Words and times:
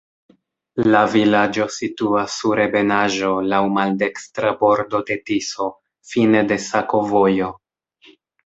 La 0.93 1.01
vilaĝo 1.15 1.67
situas 1.75 2.37
sur 2.43 2.61
ebenaĵo, 2.63 3.29
laŭ 3.51 3.61
maldekstra 3.75 4.55
bordo 4.65 5.03
de 5.11 5.21
Tiso, 5.29 5.71
fine 6.15 6.45
de 6.55 6.59
sakovojo. 6.69 7.53